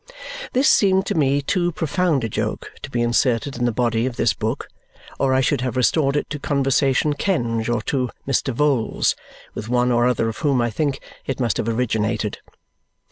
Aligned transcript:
This 0.53 0.67
seemed 0.67 1.05
to 1.05 1.13
me 1.13 1.43
too 1.43 1.71
profound 1.71 2.23
a 2.23 2.27
joke 2.27 2.71
to 2.81 2.89
be 2.89 3.03
inserted 3.03 3.55
in 3.55 3.65
the 3.65 3.71
body 3.71 4.07
of 4.07 4.15
this 4.15 4.33
book 4.33 4.67
or 5.19 5.31
I 5.31 5.41
should 5.41 5.61
have 5.61 5.77
restored 5.77 6.15
it 6.15 6.27
to 6.31 6.39
Conversation 6.39 7.13
Kenge 7.13 7.69
or 7.69 7.83
to 7.83 8.09
Mr. 8.27 8.51
Vholes, 8.51 9.13
with 9.53 9.69
one 9.69 9.91
or 9.91 10.07
other 10.07 10.27
of 10.27 10.39
whom 10.39 10.59
I 10.59 10.71
think 10.71 11.01
it 11.27 11.39
must 11.39 11.57
have 11.57 11.69
originated. 11.69 12.39